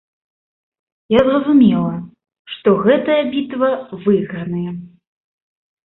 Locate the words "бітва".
3.35-3.69